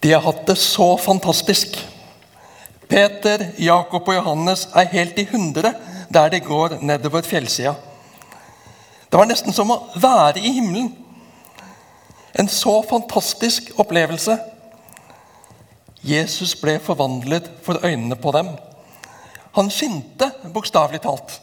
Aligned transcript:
De 0.00 0.12
har 0.12 0.20
hatt 0.22 0.46
det 0.46 0.56
så 0.56 0.96
fantastisk. 0.98 1.78
Peter, 2.88 3.50
Jakob 3.58 4.08
og 4.08 4.14
Johannes 4.14 4.68
er 4.74 4.92
helt 4.92 5.18
i 5.18 5.26
hundre 5.28 5.74
der 6.08 6.30
de 6.32 6.40
går 6.40 6.78
nedover 6.80 7.22
fjellsida. 7.26 7.74
Det 9.08 9.18
var 9.18 9.28
nesten 9.28 9.52
som 9.52 9.70
å 9.72 9.82
være 9.96 10.40
i 10.40 10.52
himmelen. 10.56 10.92
En 12.38 12.48
så 12.48 12.78
fantastisk 12.86 13.72
opplevelse. 13.80 14.38
Jesus 16.04 16.54
ble 16.60 16.78
forvandlet 16.80 17.50
for 17.66 17.82
øynene 17.84 18.16
på 18.16 18.32
dem. 18.36 18.52
Han 19.58 19.70
skinte, 19.74 20.30
bokstavelig 20.54 21.02
talt. 21.02 21.40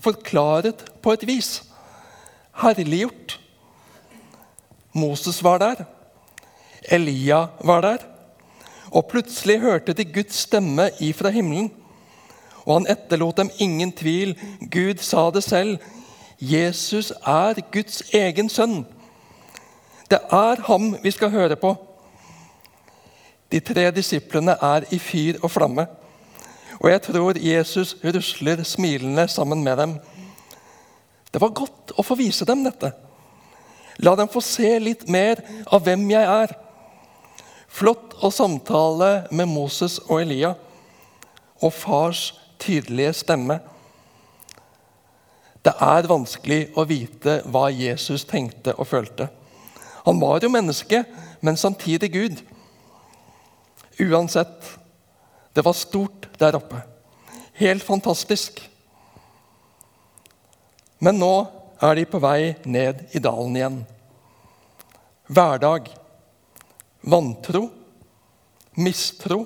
Forklaret 0.00 0.86
på 1.02 1.12
et 1.12 1.26
vis. 1.28 1.58
Herliggjort. 2.62 3.38
Moses 4.94 5.42
var 5.44 5.60
der. 5.60 5.84
Elia 6.92 7.46
var 7.64 7.80
der. 7.80 8.04
Og 8.90 9.06
plutselig 9.10 9.60
hørte 9.60 9.92
de 9.92 10.04
Guds 10.04 10.34
stemme 10.46 10.90
ifra 11.00 11.28
himmelen. 11.34 11.72
Og 12.64 12.80
han 12.80 12.86
etterlot 12.88 13.36
dem 13.36 13.50
ingen 13.58 13.92
tvil. 13.92 14.36
Gud 14.70 15.02
sa 15.02 15.30
det 15.30 15.44
selv. 15.44 15.78
Jesus 16.40 17.12
er 17.26 17.60
Guds 17.72 18.02
egen 18.14 18.48
sønn. 18.48 18.84
Det 20.10 20.20
er 20.32 20.62
ham 20.66 20.96
vi 21.02 21.10
skal 21.10 21.30
høre 21.30 21.56
på. 21.56 21.74
De 23.52 23.60
tre 23.60 23.90
disiplene 23.94 24.56
er 24.62 24.86
i 24.92 24.98
fyr 24.98 25.38
og 25.42 25.50
flamme. 25.50 25.86
Og 26.80 26.90
jeg 26.90 27.02
tror 27.02 27.38
Jesus 27.38 27.96
rusler 28.04 28.62
smilende 28.62 29.28
sammen 29.28 29.64
med 29.64 29.76
dem. 29.76 29.94
Det 31.32 31.40
var 31.40 31.54
godt 31.54 31.94
å 31.98 32.02
få 32.02 32.16
vise 32.18 32.46
dem 32.46 32.64
dette. 32.64 32.92
La 33.98 34.14
dem 34.18 34.28
få 34.30 34.42
se 34.42 34.76
litt 34.82 35.08
mer 35.08 35.40
av 35.70 35.84
hvem 35.86 36.08
jeg 36.10 36.26
er. 36.26 36.54
Flott 37.74 38.12
å 38.22 38.30
samtale 38.30 39.24
med 39.34 39.50
Moses 39.50 39.96
og 40.04 40.20
Elia 40.22 40.52
og 41.58 41.72
fars 41.74 42.28
tydelige 42.62 43.16
stemme. 43.18 43.56
Det 45.64 45.72
er 45.82 46.06
vanskelig 46.06 46.68
å 46.78 46.84
vite 46.86 47.40
hva 47.50 47.64
Jesus 47.74 48.26
tenkte 48.30 48.76
og 48.78 48.86
følte. 48.86 49.26
Han 50.04 50.20
var 50.22 50.44
jo 50.44 50.52
menneske, 50.52 51.00
men 51.42 51.58
samtidig 51.58 52.12
Gud. 52.14 52.44
Uansett, 53.98 54.70
det 55.56 55.64
var 55.66 55.74
stort 55.74 56.28
der 56.38 56.60
oppe. 56.60 56.78
Helt 57.58 57.82
fantastisk. 57.82 58.60
Men 61.02 61.18
nå 61.18 61.34
er 61.82 61.98
de 61.98 62.06
på 62.06 62.22
vei 62.22 62.54
ned 62.70 63.02
i 63.16 63.22
dalen 63.24 63.58
igjen. 63.58 63.82
Hverdag 65.26 65.90
vantro, 67.04 67.68
mistro, 68.76 69.44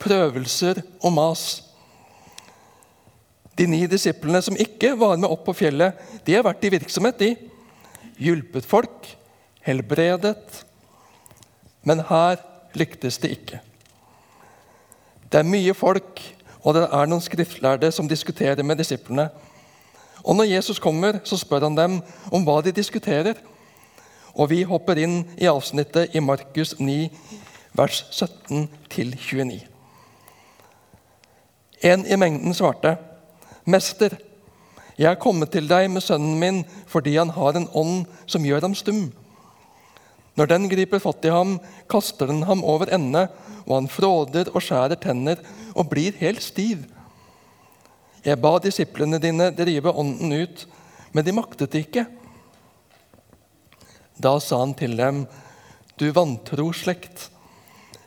prøvelser 0.00 0.82
og 1.02 1.12
mas. 1.12 1.44
De 3.58 3.66
ni 3.68 3.82
disiplene 3.90 4.40
som 4.42 4.56
ikke 4.56 4.94
var 4.98 5.18
med 5.20 5.28
opp 5.28 5.44
på 5.48 5.56
fjellet, 5.58 5.98
de 6.24 6.36
har 6.36 6.46
vært 6.46 6.64
i 6.64 6.72
virksomhet. 6.76 7.18
de. 7.18 7.36
Hjulpet 8.20 8.64
folk, 8.64 9.16
helbredet. 9.66 10.64
Men 11.84 12.04
her 12.08 12.40
lyktes 12.74 13.18
det 13.18 13.32
ikke. 13.36 13.60
Det 15.30 15.38
er 15.38 15.46
mye 15.46 15.74
folk, 15.74 16.20
og 16.64 16.74
det 16.74 16.88
er 16.88 17.06
noen 17.08 17.22
skriftlærde 17.24 17.92
som 17.92 18.08
diskuterer 18.08 18.62
med 18.62 18.78
disiplene. 18.78 19.30
Og 20.24 20.36
Når 20.36 20.44
Jesus 20.44 20.78
kommer, 20.78 21.20
så 21.24 21.36
spør 21.36 21.68
han 21.68 21.76
dem 21.76 22.00
om 22.32 22.44
hva 22.44 22.60
de 22.62 22.72
diskuterer. 22.72 23.34
Og 24.34 24.50
vi 24.50 24.62
hopper 24.62 24.98
inn 25.00 25.22
i 25.38 25.48
avsnittet 25.50 26.14
i 26.14 26.22
Markus 26.22 26.76
9, 26.78 27.10
vers 27.76 28.04
17-29. 28.10 29.60
En 31.82 32.04
i 32.06 32.16
mengden 32.16 32.54
svarte, 32.54 32.96
'Mester, 33.64 34.16
jeg 34.98 35.10
er 35.10 35.20
kommet 35.20 35.50
til 35.50 35.68
deg 35.68 35.90
med 35.90 36.02
sønnen 36.02 36.38
min 36.38 36.64
fordi 36.86 37.16
han 37.16 37.30
har 37.30 37.56
en 37.56 37.68
ånd 37.74 38.06
som 38.26 38.44
gjør 38.44 38.60
ham 38.60 38.74
stum.' 38.74 39.12
Når 40.36 40.46
den 40.46 40.68
griper 40.68 41.02
fatt 41.02 41.24
i 41.24 41.32
ham, 41.32 41.58
kaster 41.90 42.26
den 42.26 42.42
ham 42.48 42.62
over 42.64 42.88
ende, 42.94 43.28
og 43.66 43.74
han 43.74 43.88
fråder 43.88 44.48
og 44.54 44.62
skjærer 44.62 44.96
tenner 44.96 45.40
og 45.74 45.90
blir 45.90 46.16
helt 46.20 46.42
stiv. 46.42 46.86
Jeg 48.24 48.40
ba 48.40 48.58
disiplene 48.58 49.18
dine 49.20 49.50
drive 49.56 49.92
ånden 49.92 50.32
ut, 50.32 50.66
men 51.12 51.24
de 51.24 51.32
maktet 51.32 51.72
det 51.72 51.84
ikke. 51.86 52.06
Da 54.20 54.36
sa 54.40 54.58
han 54.60 54.74
til 54.76 54.98
dem, 54.98 55.24
du 55.96 56.10
vantro 56.12 56.70
slekt, 56.76 57.28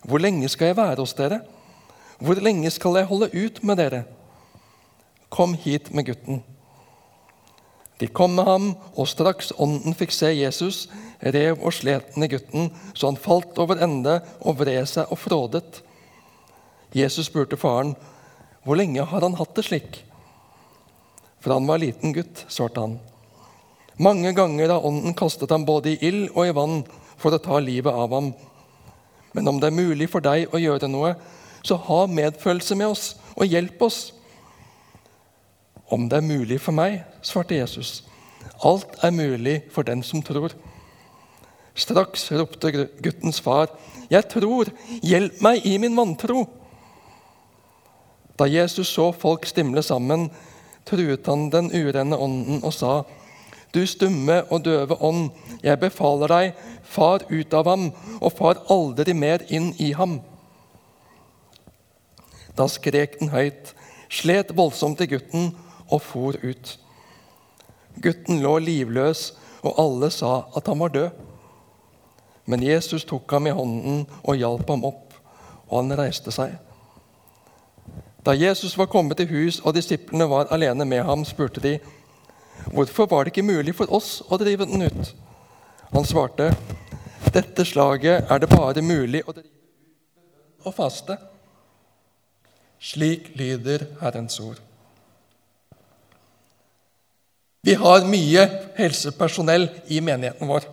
hvor 0.05 0.21
lenge 0.21 0.49
skal 0.51 0.71
jeg 0.71 0.77
være 0.77 0.99
hos 1.01 1.15
dere? 1.17 1.39
Hvor 2.23 2.37
lenge 2.43 2.69
skal 2.73 2.99
jeg 2.99 3.09
holde 3.09 3.31
ut 3.33 3.61
med 3.63 3.79
dere? 3.79 4.03
Kom 5.33 5.55
hit 5.57 5.89
med 5.95 6.05
gutten. 6.11 6.43
De 8.01 8.09
kom 8.11 8.35
med 8.35 8.45
ham, 8.45 8.65
og 8.99 9.07
straks 9.07 9.53
ånden 9.61 9.95
fikk 9.97 10.13
se 10.13 10.33
Jesus, 10.35 10.87
rev 11.23 11.61
og 11.61 11.73
slet 11.73 12.17
ned 12.19 12.33
gutten, 12.33 12.69
så 12.93 13.09
han 13.09 13.19
falt 13.21 13.57
over 13.63 13.79
ende 13.85 14.19
og 14.41 14.59
vred 14.59 14.83
seg 14.89 15.09
og 15.13 15.21
frådet. 15.21 15.81
Jesus 16.93 17.29
spurte 17.31 17.57
faren, 17.57 17.95
hvor 18.63 18.77
lenge 18.77 19.05
har 19.07 19.25
han 19.25 19.37
hatt 19.39 19.55
det 19.55 19.65
slik? 19.69 20.03
For 21.39 21.55
han 21.55 21.67
var 21.67 21.81
liten 21.81 22.13
gutt, 22.15 22.45
svarte 22.51 22.83
han. 22.83 22.99
Mange 23.97 24.33
ganger 24.33 24.69
har 24.69 24.85
Ånden 24.85 25.13
kastet 25.13 25.51
ham 25.53 25.65
både 25.65 25.93
i 25.93 26.07
ild 26.07 26.31
og 26.33 26.47
i 26.47 26.55
vann 26.55 26.81
for 27.17 27.33
å 27.33 27.41
ta 27.41 27.59
livet 27.61 27.93
av 27.93 28.13
ham. 28.13 28.31
Men 29.33 29.47
om 29.47 29.59
det 29.61 29.69
er 29.69 29.77
mulig 29.77 30.09
for 30.09 30.23
deg 30.25 30.53
å 30.53 30.61
gjøre 30.61 30.89
noe, 30.89 31.13
så 31.63 31.77
ha 31.77 32.05
medfølelse 32.09 32.75
med 32.77 32.93
oss 32.93 33.05
og 33.37 33.47
hjelp 33.47 33.81
oss. 33.85 33.99
Om 35.93 36.09
det 36.09 36.19
er 36.19 36.25
mulig 36.25 36.59
for 36.61 36.75
meg, 36.75 37.03
svarte 37.21 37.57
Jesus. 37.57 38.01
Alt 38.65 38.97
er 39.03 39.13
mulig 39.13 39.61
for 39.71 39.85
den 39.85 40.03
som 40.03 40.21
tror. 40.25 40.53
Straks 41.75 42.31
ropte 42.31 42.71
guttens 43.01 43.39
far, 43.41 43.67
'Jeg 44.09 44.29
tror, 44.29 44.69
hjelp 45.01 45.41
meg 45.41 45.65
i 45.65 45.77
min 45.77 45.95
vantro.' 45.95 46.47
Da 48.37 48.45
Jesus 48.45 48.87
så 48.87 49.11
folk 49.11 49.45
stimle 49.45 49.81
sammen, 49.81 50.29
truet 50.85 51.25
han 51.25 51.49
den 51.49 51.71
urene 51.71 52.17
ånden 52.17 52.63
og 52.63 52.73
sa:" 52.73 53.03
Du 53.73 53.81
stumme 53.89 54.43
og 54.53 54.65
døve 54.65 54.99
ånd, 55.01 55.31
jeg 55.63 55.79
befaler 55.81 56.29
deg, 56.29 56.59
far 56.83 57.25
ut 57.29 57.53
av 57.57 57.67
ham, 57.71 57.87
og 58.21 58.35
far 58.37 58.61
aldri 58.73 59.15
mer 59.17 59.41
inn 59.49 59.71
i 59.81 59.93
ham. 59.97 60.19
Da 62.53 62.67
skrek 62.69 63.17
den 63.19 63.33
høyt, 63.33 63.73
slet 64.13 64.53
voldsomt 64.53 64.99
til 65.01 65.15
gutten 65.15 65.53
og 65.89 66.03
for 66.05 66.37
ut. 66.43 66.75
Gutten 68.01 68.43
lå 68.45 68.59
livløs, 68.61 69.31
og 69.63 69.79
alle 69.79 70.11
sa 70.13 70.43
at 70.53 70.67
han 70.69 70.81
var 70.83 70.93
død. 70.93 71.09
Men 72.45 72.63
Jesus 72.63 73.05
tok 73.07 73.31
ham 73.31 73.47
i 73.47 73.55
hånden 73.55 74.03
og 74.21 74.37
hjalp 74.37 74.69
ham 74.69 74.85
opp, 74.85 75.17
og 75.69 75.79
han 75.79 75.97
reiste 75.97 76.33
seg. 76.35 76.57
Da 78.23 78.35
Jesus 78.37 78.77
var 78.77 78.91
kommet 78.91 79.17
til 79.19 79.31
hus 79.31 79.59
og 79.63 79.73
disiplene 79.75 80.29
var 80.29 80.51
alene 80.53 80.85
med 80.85 81.03
ham, 81.03 81.25
spurte 81.25 81.63
de, 81.63 81.77
Hvorfor 82.71 83.09
var 83.09 83.23
det 83.23 83.33
ikke 83.33 83.45
mulig 83.47 83.75
for 83.75 83.91
oss 83.93 84.21
å 84.29 84.39
drive 84.39 84.67
den 84.69 84.85
ut? 84.87 85.13
Han 85.93 86.07
svarte, 86.07 86.51
dette 87.33 87.65
slaget 87.65 88.29
er 88.31 88.41
det 88.41 88.49
bare 88.51 88.81
mulig 88.85 89.23
å 89.25 89.33
drive 89.35 89.49
ut 89.49 90.67
og 90.67 90.75
faste. 90.77 91.17
Slik 92.83 93.31
lyder 93.39 93.85
Herrens 94.01 94.39
ord. 94.43 94.59
Vi 97.63 97.77
har 97.79 98.03
mye 98.07 98.43
helsepersonell 98.75 99.69
i 99.87 100.01
menigheten 100.03 100.49
vår. 100.49 100.65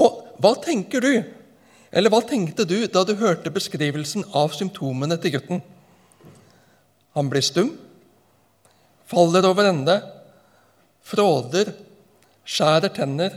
Og 0.00 0.22
hva 0.40 0.54
tenker 0.62 1.04
du, 1.04 1.12
eller 1.92 2.12
hva 2.12 2.22
tenkte 2.24 2.64
du 2.64 2.78
da 2.88 3.02
du 3.04 3.12
hørte 3.20 3.52
beskrivelsen 3.52 4.24
av 4.36 4.54
symptomene 4.56 5.18
til 5.20 5.34
gutten? 5.36 5.60
Han 7.18 7.28
blir 7.28 7.44
stum, 7.44 7.74
faller 9.10 9.44
over 9.50 9.68
ende, 9.68 9.98
fråder, 11.10 11.72
skjærer 12.46 12.92
tenner, 12.94 13.34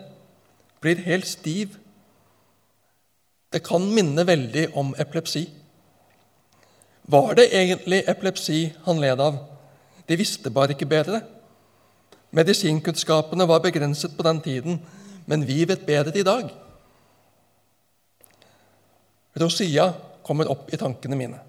blir 0.82 1.02
helt 1.06 1.28
stiv. 1.28 1.78
Det 3.54 3.64
kan 3.66 3.86
minne 3.94 4.26
veldig 4.28 4.68
om 4.78 4.94
epilepsi. 5.00 5.46
Var 7.04 7.36
det 7.38 7.50
egentlig 7.52 8.04
epilepsi 8.08 8.60
han 8.86 9.02
led 9.02 9.22
av? 9.22 9.40
De 10.08 10.18
visste 10.20 10.52
bare 10.54 10.76
ikke 10.76 10.90
bedre. 10.90 11.22
Medisinkunnskapene 12.34 13.48
var 13.48 13.62
begrenset 13.64 14.16
på 14.18 14.26
den 14.26 14.42
tiden, 14.42 14.80
men 15.26 15.48
vi 15.48 15.64
vet 15.70 15.86
bedre 15.86 16.18
i 16.20 16.26
dag. 16.26 16.50
Rosia 19.40 19.92
kommer 20.24 20.50
opp 20.52 20.74
i 20.74 20.78
tankene 20.78 21.18
mine. 21.18 21.40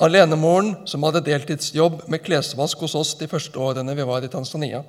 Alenemoren 0.00 0.86
som 0.88 1.02
hadde 1.04 1.20
deltidsjobb 1.26 2.06
med 2.08 2.22
klesvask 2.24 2.80
hos 2.80 2.94
oss 2.96 3.10
de 3.20 3.26
første 3.28 3.60
årene 3.60 3.92
vi 3.98 4.06
var 4.08 4.24
i 4.24 4.30
Tanzania. 4.32 4.80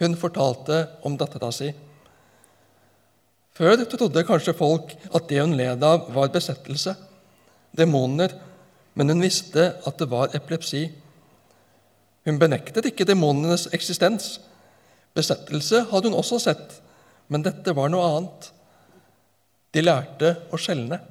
Hun 0.00 0.14
fortalte 0.16 0.78
om 1.04 1.18
dattera 1.20 1.50
si. 1.52 1.68
Før 3.58 3.82
trodde 3.90 4.24
kanskje 4.24 4.54
folk 4.56 4.94
at 5.12 5.26
det 5.28 5.42
hun 5.42 5.56
led 5.58 5.84
av, 5.84 6.06
var 6.14 6.30
besettelse, 6.32 6.94
demoner, 7.76 8.32
men 8.96 9.12
hun 9.12 9.20
visste 9.20 9.72
at 9.84 10.00
det 10.00 10.08
var 10.08 10.32
epilepsi. 10.38 10.86
Hun 12.24 12.40
benektet 12.40 12.88
ikke 12.88 13.08
demonenes 13.08 13.66
eksistens. 13.76 14.38
Besettelse 15.18 15.84
hadde 15.90 16.08
hun 16.08 16.16
også 16.16 16.40
sett, 16.40 16.78
men 17.28 17.44
dette 17.44 17.76
var 17.76 17.92
noe 17.92 18.08
annet. 18.14 18.50
De 19.76 19.84
lærte 19.84 20.36
å 20.48 20.56
skjelne. 20.56 21.02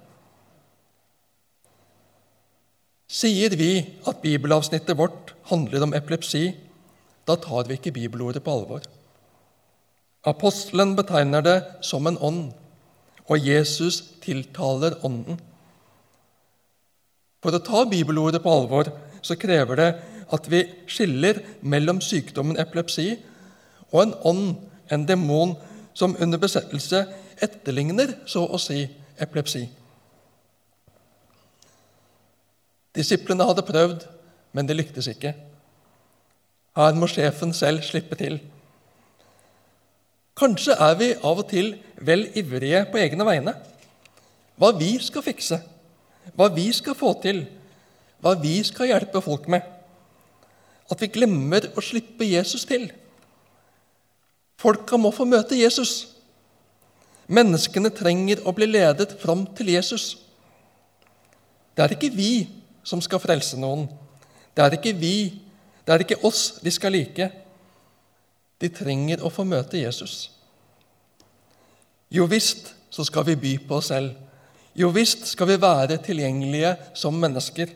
Sier 3.07 3.55
vi 3.55 3.71
at 4.07 4.19
bibelavsnittet 4.23 4.97
vårt 4.99 5.31
handler 5.47 5.85
om 5.85 5.93
epilepsi, 5.95 6.51
da 7.27 7.37
tar 7.39 7.67
vi 7.67 7.77
ikke 7.77 7.95
bibelordet 7.95 8.43
på 8.43 8.51
alvor. 8.51 8.83
Apostelen 10.27 10.95
betegner 10.95 11.43
det 11.43 11.57
som 11.87 12.07
en 12.07 12.19
ånd, 12.19 12.51
og 13.27 13.47
Jesus 13.47 14.01
tiltaler 14.23 14.99
ånden. 15.07 15.39
For 17.43 17.55
å 17.55 17.63
ta 17.63 17.85
bibelordet 17.87 18.43
på 18.43 18.51
alvor 18.51 18.91
så 19.23 19.39
krever 19.39 19.79
det 19.79 19.89
at 20.33 20.51
vi 20.51 20.65
skiller 20.91 21.39
mellom 21.63 22.01
sykdommen 22.03 22.59
epilepsi 22.59 23.13
og 23.93 24.01
en 24.03 24.15
ånd, 24.27 24.47
en 24.91 25.07
demon, 25.07 25.55
som 25.97 26.15
under 26.21 26.37
besettelse 26.37 27.05
etterligner, 27.41 28.11
så 28.29 28.43
å 28.45 28.59
si, 28.61 28.83
epilepsi. 29.17 29.63
Disiplene 32.97 33.45
hadde 33.45 33.65
prøvd, 33.65 34.05
men 34.57 34.67
det 34.67 34.77
lyktes 34.79 35.09
ikke. 35.11 35.35
Her 36.77 36.97
må 36.97 37.09
sjefen 37.09 37.53
selv 37.53 37.85
slippe 37.85 38.17
til. 38.17 38.39
Kanskje 40.37 40.75
er 40.77 40.97
vi 40.99 41.13
av 41.15 41.39
og 41.41 41.47
til 41.49 41.71
vel 42.05 42.27
ivrige 42.37 42.83
på 42.91 42.99
egne 43.01 43.25
vegne. 43.25 43.53
Hva 44.57 44.69
vi 44.77 44.91
skal 45.01 45.25
fikse, 45.25 45.57
hva 46.37 46.49
vi 46.53 46.67
skal 46.73 46.97
få 46.97 47.13
til, 47.21 47.43
hva 48.21 48.35
vi 48.41 48.59
skal 48.65 48.91
hjelpe 48.91 49.21
folk 49.25 49.47
med. 49.49 49.65
At 50.89 51.01
vi 51.01 51.09
glemmer 51.13 51.65
å 51.77 51.83
slippe 51.83 52.25
Jesus 52.25 52.65
til. 52.69 52.87
Folka 54.57 54.97
må 54.97 55.11
få 55.13 55.25
møte 55.29 55.57
Jesus. 55.57 56.07
Menneskene 57.27 57.91
trenger 57.93 58.41
å 58.47 58.53
bli 58.55 58.69
ledet 58.69 59.17
fram 59.21 59.43
til 59.57 59.73
Jesus. 59.73 60.15
Det 61.75 61.83
er 61.85 61.93
ikke 61.93 62.13
vi 62.13 62.31
som 62.87 63.01
skal 63.03 63.19
frelse 63.19 63.59
noen. 63.59 63.85
Det 64.55 64.63
er 64.63 64.77
ikke 64.77 64.95
vi, 64.95 65.17
det 65.83 65.93
er 65.93 66.03
ikke 66.05 66.21
oss 66.27 66.61
de 66.63 66.71
skal 66.71 66.95
like. 66.95 67.27
De 68.57 68.69
trenger 68.73 69.21
å 69.21 69.31
få 69.33 69.43
møte 69.47 69.81
Jesus. 69.81 70.29
Jo 72.09 72.25
visst 72.31 72.71
så 72.89 73.03
skal 73.05 73.27
vi 73.27 73.35
by 73.39 73.53
på 73.67 73.77
oss 73.81 73.91
selv. 73.91 74.15
Jo 74.77 74.89
visst 74.93 75.25
skal 75.27 75.49
vi 75.51 75.59
være 75.59 75.99
tilgjengelige 76.05 76.75
som 76.97 77.17
mennesker. 77.19 77.73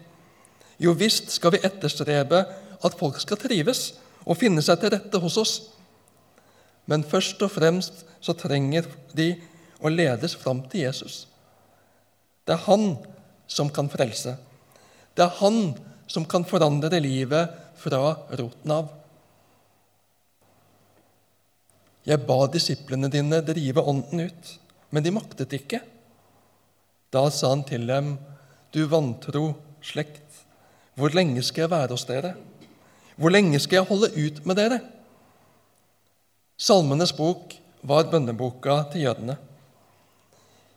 Jo 0.81 0.93
visst 0.97 1.33
skal 1.35 1.55
vi 1.55 1.63
etterstrebe 1.65 2.45
at 2.81 2.97
folk 2.97 3.19
skal 3.21 3.39
trives 3.41 3.91
og 4.23 4.37
finne 4.39 4.63
seg 4.65 4.79
til 4.81 4.93
rette 4.93 5.21
hos 5.21 5.37
oss. 5.41 5.55
Men 6.89 7.03
først 7.05 7.41
og 7.45 7.51
fremst 7.53 8.05
så 8.23 8.33
trenger 8.37 8.87
de 9.17 9.33
å 9.81 9.91
ledes 9.91 10.37
fram 10.37 10.63
til 10.69 10.87
Jesus. 10.87 11.25
Det 12.45 12.55
er 12.55 12.65
han 12.65 12.95
som 13.49 13.69
kan 13.73 13.89
frelse. 13.91 14.37
Det 15.15 15.25
er 15.25 15.39
han 15.41 15.73
som 16.11 16.25
kan 16.27 16.45
forandre 16.47 16.99
livet 17.03 17.55
fra 17.79 18.15
roten 18.39 18.73
av. 18.73 18.89
Jeg 22.07 22.25
ba 22.25 22.39
disiplene 22.49 23.11
dine 23.13 23.41
drive 23.45 23.83
ånden 23.85 24.25
ut, 24.25 24.53
men 24.89 25.05
de 25.05 25.13
maktet 25.13 25.53
ikke. 25.53 25.81
Da 27.13 27.27
sa 27.29 27.51
han 27.53 27.65
til 27.67 27.85
dem, 27.87 28.15
du 28.71 28.85
vantro 28.89 29.51
slekt, 29.83 30.23
hvor 30.95 31.13
lenge 31.15 31.43
skal 31.43 31.65
jeg 31.65 31.73
være 31.73 31.95
hos 31.95 32.07
dere? 32.07 32.33
Hvor 33.15 33.33
lenge 33.33 33.59
skal 33.61 33.81
jeg 33.81 33.89
holde 33.89 34.09
ut 34.15 34.41
med 34.47 34.57
dere? 34.59 34.79
Salmenes 36.61 37.13
bok 37.17 37.55
var 37.87 38.09
bønneboka 38.11 38.83
til 38.91 39.07
jødene. 39.07 39.37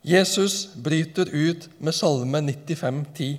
Jesus 0.05 0.67
bryter 0.83 1.29
ut 1.33 1.67
med 1.79 1.93
Salme 1.93 2.41
95, 2.41 3.05
10. 3.15 3.29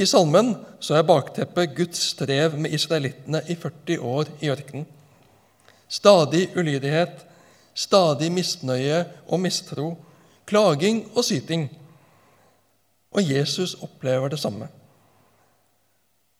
I 0.00 0.06
salmen 0.08 0.54
så 0.80 0.96
er 0.96 1.04
bakteppet 1.04 1.74
Guds 1.76 2.00
strev 2.14 2.54
med 2.56 2.72
israelittene 2.72 3.42
i 3.52 3.56
40 3.58 3.98
år 4.00 4.30
i 4.40 4.48
ørkenen. 4.48 4.86
Stadig 5.90 6.46
ulydighet, 6.56 7.26
stadig 7.74 8.30
misnøye 8.32 9.02
og 9.28 9.42
mistro, 9.42 9.90
klaging 10.48 11.02
og 11.12 11.24
syting. 11.26 11.66
Og 13.12 13.26
Jesus 13.26 13.74
opplever 13.82 14.32
det 14.32 14.38
samme. 14.40 14.70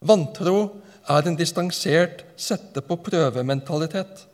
Vantro 0.00 0.80
er 1.08 1.28
en 1.28 1.36
distansert, 1.36 2.24
sette 2.40 2.80
på 2.80 2.96
prøvementalitet. 3.04 4.24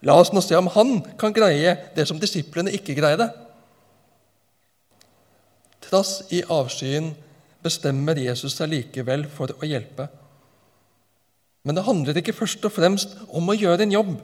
La 0.00 0.16
oss 0.20 0.32
nå 0.32 0.40
se 0.44 0.56
om 0.56 0.70
han 0.72 0.96
kan 1.20 1.34
greie 1.36 1.76
det 1.96 2.06
som 2.08 2.20
disiplene 2.20 2.72
ikke 2.72 2.96
greide. 2.96 3.28
Trass 5.84 6.22
i 6.32 6.40
avskyen 6.48 7.12
bestemmer 7.64 8.18
Jesus 8.20 8.58
seg 8.58 8.70
likevel 8.72 9.26
for 9.32 9.54
å 9.56 9.68
hjelpe. 9.68 10.08
Men 11.64 11.78
det 11.78 11.86
handler 11.86 12.20
ikke 12.20 12.36
først 12.36 12.64
og 12.68 12.74
fremst 12.76 13.16
om 13.32 13.48
å 13.48 13.56
gjøre 13.56 13.86
en 13.86 13.94
jobb, 13.94 14.14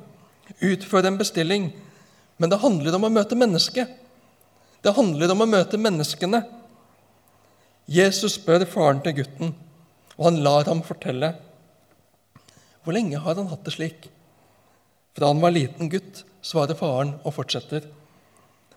utføre 0.60 1.08
en 1.08 1.18
bestilling, 1.20 1.70
men 2.40 2.52
det 2.52 2.60
handler 2.60 2.96
om 2.96 3.06
å 3.08 3.12
møte 3.12 3.38
mennesket. 3.38 3.88
Det 4.84 4.92
handler 4.96 5.32
om 5.32 5.44
å 5.44 5.48
møte 5.48 5.80
menneskene. 5.80 6.42
Jesus 7.90 8.36
spør 8.36 8.66
faren 8.68 9.00
til 9.04 9.16
gutten, 9.20 9.54
og 10.18 10.26
han 10.28 10.42
lar 10.44 10.68
ham 10.68 10.84
fortelle. 10.84 11.32
Hvor 12.84 12.96
lenge 12.96 13.20
har 13.20 13.36
han 13.36 13.48
hatt 13.50 13.64
det 13.64 13.74
slik? 13.76 14.08
Fra 15.16 15.32
han 15.32 15.40
var 15.42 15.52
liten 15.56 15.90
gutt, 15.92 16.22
svarer 16.44 16.76
faren 16.78 17.16
og 17.24 17.34
fortsetter. 17.36 17.88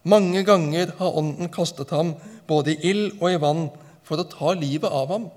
Mange 0.04 0.44
ganger 0.44 0.92
har 0.98 1.20
ånden 1.20 1.52
kastet 1.52 1.94
ham 1.96 2.16
både 2.48 2.74
i 2.74 2.92
ild 2.92 3.22
og 3.22 3.30
i 3.32 3.40
vann 3.40 3.68
for 4.08 4.20
å 4.20 4.28
ta 4.28 4.54
livet 4.58 4.92
av 4.92 5.12
ham. 5.14 5.30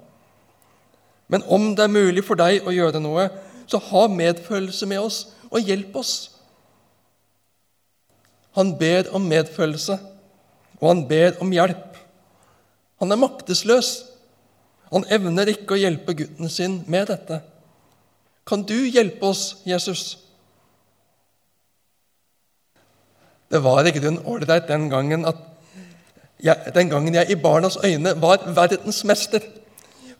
Men 1.32 1.44
om 1.50 1.72
det 1.74 1.86
er 1.86 1.92
mulig 1.92 2.24
for 2.26 2.38
deg 2.38 2.66
å 2.66 2.74
gjøre 2.74 3.02
noe, 3.02 3.28
så 3.66 3.80
ha 3.90 4.06
medfølelse 4.10 4.86
med 4.86 5.02
oss 5.02 5.20
og 5.50 5.62
hjelp 5.66 5.96
oss. 5.98 6.14
Han 8.56 8.76
ber 8.78 9.10
om 9.14 9.26
medfølelse, 9.28 9.98
og 10.80 10.86
han 10.88 11.02
ber 11.08 11.40
om 11.44 11.50
hjelp. 11.52 11.98
Han 13.02 13.12
er 13.12 13.20
maktesløs. 13.20 13.90
Han 14.92 15.04
evner 15.12 15.50
ikke 15.50 15.74
å 15.74 15.80
hjelpe 15.80 16.14
gutten 16.16 16.48
sin 16.52 16.78
med 16.88 17.10
dette. 17.10 17.40
Kan 18.46 18.62
du 18.62 18.76
hjelpe 18.86 19.26
oss, 19.26 19.56
Jesus? 19.66 20.14
Det 23.50 23.60
var 23.62 23.86
i 23.86 23.92
grunnen 23.94 24.22
ålreit 24.26 24.70
den 24.70 24.88
gangen 24.90 25.26
at 25.28 25.42
jeg, 26.42 26.72
den 26.74 26.90
gangen 26.92 27.14
jeg 27.14 27.30
i 27.30 27.38
barnas 27.40 27.78
øyne 27.84 28.12
var 28.20 28.44
verdensmester. 28.56 29.40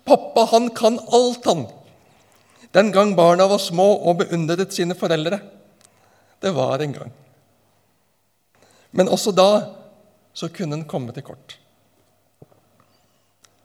Pappa, 0.07 0.47
han 0.53 0.71
kan 0.75 0.99
alt, 1.13 1.45
han. 1.45 1.67
Den 2.75 2.93
gang 2.93 3.17
barna 3.17 3.49
var 3.49 3.59
små 3.59 3.87
og 4.07 4.19
beundret 4.23 4.73
sine 4.75 4.95
foreldre. 4.95 5.41
Det 6.43 6.55
var 6.55 6.83
en 6.83 6.93
gang. 6.93 7.13
Men 8.93 9.09
også 9.09 9.33
da 9.33 9.51
så 10.37 10.49
kunne 10.53 10.77
en 10.77 10.89
komme 10.89 11.13
til 11.13 11.25
kort. 11.25 11.59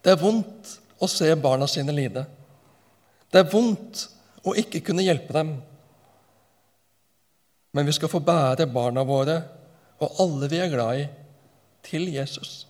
Det 0.01 0.13
er 0.13 0.21
vondt 0.21 0.77
å 1.01 1.07
se 1.11 1.29
barna 1.35 1.67
sine 1.69 1.93
lide. 1.93 2.23
Det 3.31 3.41
er 3.41 3.51
vondt 3.51 4.07
å 4.47 4.55
ikke 4.57 4.81
kunne 4.87 5.05
hjelpe 5.05 5.35
dem. 5.35 5.51
Men 7.71 7.87
vi 7.87 7.95
skal 7.95 8.11
få 8.11 8.19
bære 8.23 8.67
barna 8.71 9.03
våre 9.07 9.37
og 10.01 10.23
alle 10.23 10.49
vi 10.49 10.59
er 10.59 10.71
glad 10.71 10.97
i, 10.97 11.03
til 11.83 12.07
Jesus. 12.13 12.67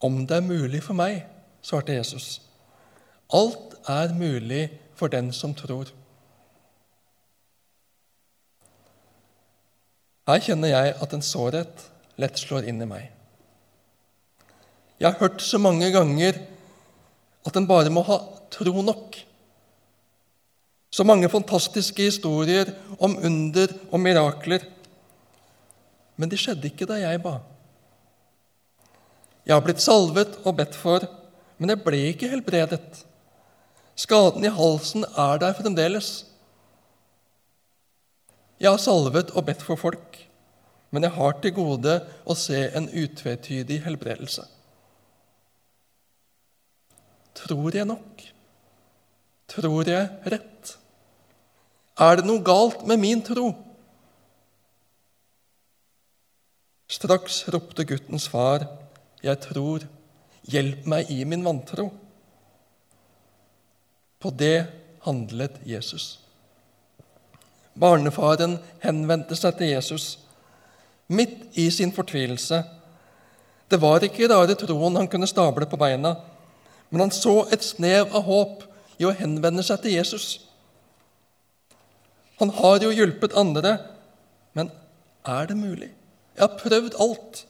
Om 0.00 0.26
det 0.26 0.36
er 0.36 0.46
mulig 0.46 0.82
for 0.84 0.96
meg, 0.98 1.22
svarte 1.64 1.96
Jesus. 1.96 2.42
Alt 3.32 3.76
er 3.88 4.12
mulig 4.16 4.68
for 4.94 5.08
den 5.12 5.32
som 5.32 5.54
tror. 5.56 5.88
Her 10.28 10.40
kjenner 10.40 10.72
jeg 10.72 10.94
at 11.04 11.12
en 11.12 11.24
sårhet 11.24 11.84
lett 12.20 12.38
slår 12.40 12.68
inn 12.70 12.80
i 12.80 12.88
meg. 12.88 13.10
Jeg 15.00 15.10
har 15.10 15.20
hørt 15.20 15.42
så 15.44 15.58
mange 15.60 15.90
ganger 15.92 16.38
at 17.44 17.56
en 17.58 17.68
bare 17.68 17.92
må 17.92 18.04
ha 18.06 18.20
tro 18.54 18.82
nok. 18.82 19.18
Så 20.94 21.04
mange 21.04 21.28
fantastiske 21.28 22.06
historier 22.06 22.70
om 23.02 23.16
under 23.18 23.72
og 23.90 24.00
mirakler. 24.00 24.62
Men 26.16 26.30
det 26.30 26.38
skjedde 26.42 26.70
ikke 26.70 26.88
da 26.88 26.98
jeg 27.00 27.22
ba. 27.24 27.38
Jeg 29.44 29.56
har 29.56 29.64
blitt 29.64 29.82
salvet 29.84 30.38
og 30.44 30.56
bedt 30.60 30.76
for, 30.78 31.04
men 31.58 31.72
jeg 31.74 31.82
ble 31.84 32.00
ikke 32.12 32.30
helbredet. 32.32 33.02
Skaden 33.98 34.46
i 34.46 34.52
halsen 34.52 35.04
er 35.04 35.42
der 35.42 35.56
fremdeles. 35.58 36.24
Jeg 38.60 38.70
har 38.70 38.80
salvet 38.80 39.34
og 39.34 39.44
bedt 39.46 39.62
for 39.62 39.78
folk, 39.78 40.18
men 40.94 41.04
jeg 41.04 41.14
har 41.18 41.36
til 41.42 41.54
gode 41.56 41.98
å 42.24 42.36
se 42.38 42.62
en 42.78 42.88
utvetydig 42.88 43.80
helbredelse. 43.84 44.46
Tror 47.34 47.74
jeg 47.74 47.86
nok? 47.90 48.24
Tror 49.50 49.90
jeg 49.90 50.08
rett? 50.32 50.76
Er 52.00 52.18
det 52.18 52.26
noe 52.26 52.42
galt 52.42 52.86
med 52.88 53.02
min 53.02 53.22
tro? 53.22 53.50
Straks 56.94 57.48
ropte 57.50 57.84
guttens 57.84 58.28
far, 58.28 58.66
'Jeg 59.22 59.40
tror. 59.40 59.86
Hjelp 60.46 60.86
meg 60.86 61.10
i 61.10 61.24
min 61.24 61.44
vantro.' 61.44 61.90
På 64.20 64.30
det 64.30 64.66
handlet 65.02 65.56
Jesus. 65.66 66.20
Barnefaren 67.74 68.58
henvendte 68.80 69.36
seg 69.36 69.58
til 69.58 69.72
Jesus 69.72 70.18
midt 71.08 71.58
i 71.58 71.70
sin 71.70 71.92
fortvilelse. 71.92 72.62
Det 73.70 73.80
var 73.80 74.06
ikke 74.06 74.28
rare 74.30 74.54
troen 74.54 74.96
han 74.96 75.08
kunne 75.08 75.26
stable 75.26 75.66
på 75.66 75.80
beina, 75.80 76.14
men 76.90 77.00
han 77.00 77.10
så 77.10 77.48
et 77.52 77.64
snev 77.64 78.14
av 78.14 78.22
håp 78.22 78.62
i 78.98 79.04
å 79.04 79.16
henvende 79.18 79.62
seg 79.66 79.82
til 79.82 79.96
Jesus. 79.98 80.28
Han 82.38 82.50
har 82.50 82.78
jo 82.86 82.94
hjulpet 82.94 83.36
andre, 83.36 83.78
men 84.54 84.70
er 85.26 85.46
det 85.50 85.56
mulig? 85.56 85.90
Jeg 86.34 86.42
har 86.48 86.58
prøvd 86.58 86.96
alt. 87.00 87.46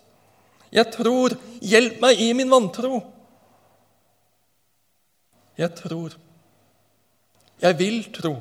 Jeg 0.73 0.91
tror. 0.93 1.37
Hjelp 1.62 2.00
meg 2.03 2.21
i 2.21 2.33
min 2.37 2.50
vantro. 2.50 3.00
Jeg 5.59 5.71
tror. 5.79 6.17
Jeg 7.62 7.79
vil 7.79 8.03
tro. 8.12 8.35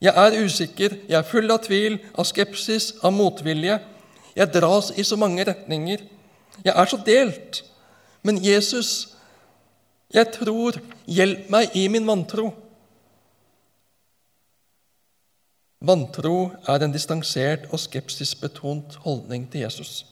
Jeg 0.00 0.16
er 0.16 0.44
usikker, 0.44 0.94
jeg 1.08 1.18
er 1.18 1.28
full 1.28 1.50
av 1.52 1.60
tvil, 1.60 1.98
av 2.16 2.24
skepsis, 2.24 2.94
av 3.04 3.12
motvilje. 3.12 3.76
Jeg 4.36 4.52
dras 4.54 4.88
i 4.96 5.04
så 5.04 5.18
mange 5.20 5.44
retninger. 5.44 6.06
Jeg 6.64 6.72
er 6.72 6.88
så 6.88 6.98
delt. 7.04 7.60
Men 8.24 8.40
Jesus, 8.44 9.12
jeg 10.12 10.32
tror. 10.32 10.80
Hjelp 11.06 11.50
meg 11.52 11.76
i 11.76 11.86
min 11.92 12.06
vantro. 12.08 12.48
Vantro 15.90 16.52
er 16.70 16.84
en 16.84 16.92
distansert 16.94 17.64
og 17.74 17.80
skepsisbetont 17.82 19.00
holdning 19.02 19.48
til 19.50 19.64
Jesus. 19.64 20.04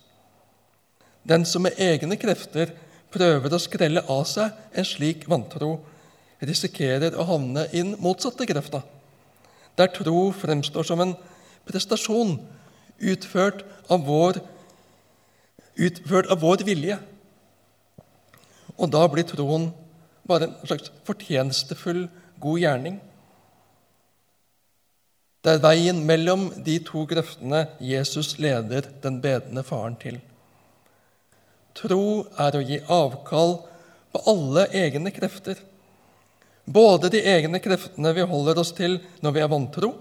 Den 1.22 1.44
som 1.46 1.62
med 1.62 1.78
egne 1.78 2.16
krefter 2.18 2.72
prøver 3.14 3.52
å 3.54 3.60
skrelle 3.62 4.02
av 4.10 4.24
seg 4.26 4.56
en 4.74 4.88
slik 4.88 5.28
vantro, 5.30 5.76
risikerer 6.42 7.14
å 7.14 7.26
havne 7.28 7.68
i 7.70 7.82
den 7.82 7.94
motsatte 8.02 8.46
krefta, 8.48 8.82
der 9.78 9.92
tro 9.94 10.32
fremstår 10.34 10.86
som 10.88 11.02
en 11.04 11.14
prestasjon 11.68 12.38
utført 12.98 13.62
av 13.92 14.02
vår, 14.08 14.40
utført 15.78 16.30
av 16.32 16.42
vår 16.42 16.64
vilje. 16.66 16.98
Og 18.74 18.90
da 18.90 19.04
blir 19.10 19.26
troen 19.30 19.70
bare 20.26 20.48
en 20.48 20.66
slags 20.66 20.90
fortjenestefull 21.06 22.08
god 22.42 22.64
gjerning. 22.64 22.98
Det 25.44 25.54
er 25.54 25.62
veien 25.62 26.00
mellom 26.06 26.48
de 26.66 26.80
to 26.82 27.04
grøftene 27.08 27.66
Jesus 27.84 28.34
leder 28.42 28.88
den 29.02 29.20
bedende 29.22 29.62
faren 29.66 29.94
til. 30.00 30.18
Tro 31.78 32.26
er 32.42 32.56
å 32.58 32.62
gi 32.66 32.80
avkall 32.90 33.54
på 34.12 34.22
alle 34.32 34.66
egne 34.74 35.12
krefter. 35.14 35.60
Både 36.64 37.10
de 37.12 37.20
egne 37.22 37.60
kreftene 37.62 38.12
vi 38.16 38.26
holder 38.26 38.58
oss 38.60 38.74
til 38.76 38.98
når 39.22 39.36
vi 39.36 39.44
er 39.44 39.52
vantro, 39.52 39.92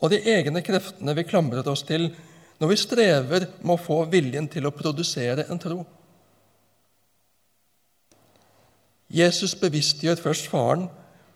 og 0.00 0.12
de 0.12 0.20
egne 0.30 0.62
kreftene 0.64 1.14
vi 1.16 1.26
klamrer 1.26 1.66
oss 1.68 1.82
til 1.88 2.12
når 2.60 2.70
vi 2.70 2.78
strever 2.78 3.46
med 3.60 3.74
å 3.74 3.82
få 3.82 3.98
viljen 4.12 4.46
til 4.52 4.68
å 4.68 4.74
produsere 4.74 5.48
en 5.50 5.60
tro. 5.60 5.80
Jesus 9.14 9.54
bevisstgjør 9.58 10.22
først 10.22 10.46
faren 10.50 10.86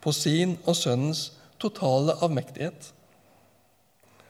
på 0.02 0.14
sin 0.14 0.56
og 0.64 0.78
sønnens 0.78 1.32
totale 1.60 2.14
avmektighet. 2.22 2.92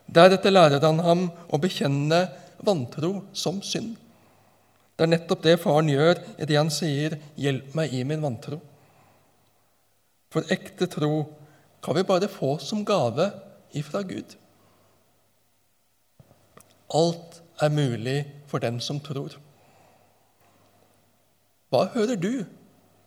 Deretter 0.08 0.54
lærer 0.54 0.80
han 0.80 1.02
ham 1.04 1.24
å 1.52 1.60
bekjenne 1.60 2.22
vantro 2.64 3.26
som 3.36 3.60
synd. 3.62 3.96
Det 4.96 5.04
er 5.04 5.12
nettopp 5.12 5.44
det 5.44 5.58
faren 5.62 5.90
gjør 5.92 6.18
idet 6.40 6.56
han 6.58 6.72
sier 6.74 7.18
'Hjelp 7.36 7.74
meg 7.74 7.92
i 7.94 8.02
min 8.04 8.24
vantro'. 8.24 8.60
For 10.30 10.42
ekte 10.50 10.88
tro 10.90 11.28
kan 11.82 11.94
vi 11.94 12.02
bare 12.02 12.28
få 12.28 12.58
som 12.58 12.84
gave 12.84 13.30
ifra 13.72 14.02
Gud. 14.02 14.34
Alt 16.94 17.42
er 17.60 17.68
mulig 17.68 18.26
for 18.46 18.58
den 18.58 18.80
som 18.80 19.00
tror. 19.00 19.36
Hva 21.70 21.84
hører 21.92 22.16
du 22.16 22.44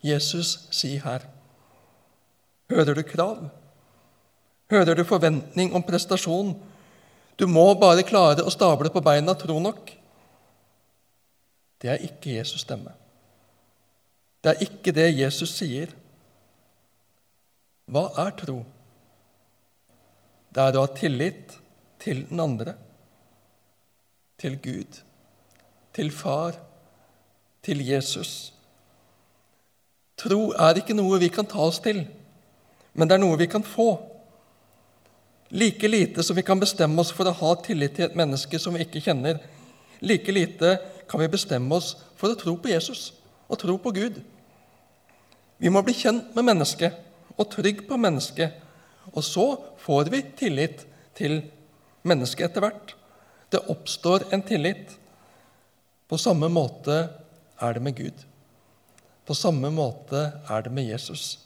Jesus 0.03 0.67
si 0.71 0.97
her? 0.97 1.25
Hører 2.69 2.93
du 2.93 3.03
krav? 3.03 3.49
Hører 4.71 4.95
du 4.95 5.03
forventning 5.03 5.73
om 5.75 5.83
prestasjon? 5.83 6.53
Du 7.41 7.47
må 7.49 7.71
bare 7.73 8.05
klare 8.05 8.43
å 8.45 8.51
stable 8.53 8.91
på 8.93 9.01
beina 9.01 9.33
tro 9.33 9.55
nok. 9.57 9.87
Det 11.81 11.89
er 11.89 12.03
ikke 12.05 12.35
Jesus' 12.35 12.61
stemme. 12.61 12.93
Det 14.45 14.51
er 14.51 14.61
ikke 14.67 14.93
det 14.93 15.07
Jesus 15.17 15.55
sier. 15.57 15.89
Hva 17.89 18.11
er 18.21 18.35
tro? 18.37 18.59
Det 20.53 20.67
er 20.67 20.77
å 20.77 20.85
ha 20.85 20.93
tillit 20.93 21.57
til 22.01 22.27
den 22.29 22.45
andre, 22.45 22.75
til 24.37 24.59
Gud, 24.61 25.01
til 25.97 26.13
Far, 26.13 26.61
til 27.65 27.81
Jesus. 27.87 28.51
Tro 30.21 30.51
er 30.53 30.77
ikke 30.77 30.97
noe 30.97 31.17
vi 31.25 31.33
kan 31.33 31.49
ta 31.49 31.65
oss 31.65 31.81
til, 31.81 32.05
men 32.93 33.09
det 33.09 33.17
er 33.17 33.25
noe 33.25 33.41
vi 33.41 33.49
kan 33.49 33.65
få. 33.65 34.10
Like 35.51 35.87
lite 35.87 36.23
som 36.23 36.35
vi 36.35 36.43
kan 36.47 36.59
bestemme 36.59 37.01
oss 37.01 37.11
for 37.11 37.27
å 37.27 37.35
ha 37.35 37.55
tillit 37.59 37.97
til 37.97 38.07
et 38.07 38.15
menneske 38.15 38.59
som 38.59 38.75
vi 38.75 38.85
ikke 38.85 39.01
kjenner, 39.03 39.41
like 39.99 40.31
lite 40.31 40.77
kan 41.11 41.19
vi 41.19 41.27
bestemme 41.31 41.75
oss 41.75 41.97
for 42.15 42.31
å 42.31 42.39
tro 42.39 42.55
på 42.55 42.71
Jesus 42.71 43.09
og 43.51 43.59
tro 43.59 43.75
på 43.81 43.91
Gud. 43.91 44.21
Vi 45.59 45.69
må 45.69 45.83
bli 45.83 45.93
kjent 45.97 46.31
med 46.37 46.47
mennesket 46.47 47.35
og 47.35 47.49
trygg 47.51 47.83
på 47.89 47.99
mennesket, 47.99 48.55
og 49.11 49.23
så 49.27 49.45
får 49.83 50.09
vi 50.13 50.23
tillit 50.39 50.85
til 51.17 51.41
mennesket 52.07 52.47
etter 52.47 52.63
hvert. 52.63 52.95
Det 53.51 53.65
oppstår 53.69 54.29
en 54.31 54.43
tillit. 54.47 54.95
På 56.07 56.17
samme 56.17 56.47
måte 56.47 57.03
er 57.59 57.75
det 57.75 57.83
med 57.83 57.97
Gud. 57.99 58.25
På 59.27 59.35
samme 59.35 59.69
måte 59.75 60.29
er 60.47 60.63
det 60.63 60.71
med 60.73 60.87
Jesus. 60.87 61.41